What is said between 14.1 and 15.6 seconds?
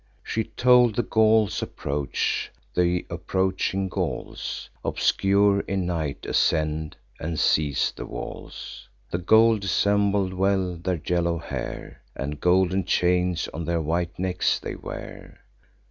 necks they wear.